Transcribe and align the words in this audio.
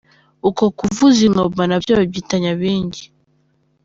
Uko 0.49 0.63
kuvuza 0.77 1.19
ingoma 1.27 1.63
nabyo 1.69 1.91
babyita 1.99 2.35
Nyabinghi. 2.43 3.03